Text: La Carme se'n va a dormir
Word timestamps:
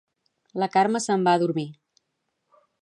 La 0.63 0.69
Carme 0.77 1.03
se'n 1.09 1.27
va 1.29 1.37
a 1.39 1.43
dormir 1.47 1.67